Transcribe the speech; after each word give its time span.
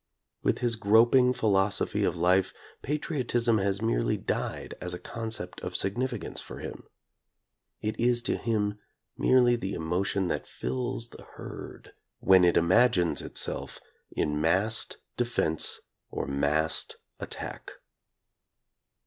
With 0.41 0.57
his 0.65 0.77
groping 0.77 1.31
philosophy 1.31 2.03
of 2.05 2.17
life, 2.17 2.55
patriotism 2.81 3.59
has 3.59 3.83
merely 3.83 4.17
died 4.17 4.73
as 4.81 4.95
a 4.95 4.99
concept 4.99 5.61
of 5.61 5.75
significance 5.77 6.41
for 6.41 6.57
him. 6.57 6.85
It 7.81 7.99
is 7.99 8.23
to 8.23 8.35
him 8.35 8.79
merely 9.15 9.55
the 9.55 9.73
emo 9.73 10.01
tion 10.01 10.27
that 10.29 10.47
fills 10.47 11.09
the 11.09 11.25
herd 11.35 11.91
when 12.19 12.43
it 12.43 12.57
imagines 12.57 13.21
itself 13.21 13.79
en 14.17 14.29
gaged 14.29 14.33
in 14.33 14.41
massed 14.41 14.97
defense 15.17 15.81
or 16.09 16.25
massed 16.25 16.95
attack. 17.19 17.73